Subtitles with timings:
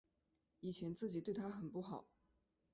[0.61, 2.07] 以前自己对她很不好